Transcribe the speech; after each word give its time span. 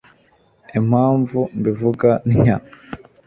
impamvu 0.79 1.39
mbivuga 1.59 2.09
ntya 2.29 2.55